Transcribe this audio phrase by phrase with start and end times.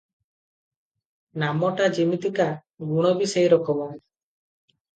[1.43, 2.49] ନାମଟା ଯିମିତିକା,
[2.95, 3.89] ଗୁଣ ବି ସେଇ ରକମ।